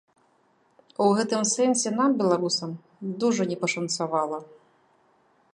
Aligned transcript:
У 1.05 1.09
гэтым 1.19 1.43
сэнсе 1.55 1.89
нам, 1.99 2.17
беларусам, 2.23 2.71
дужа 3.25 3.43
не 3.53 3.57
пашанцавала. 3.63 4.39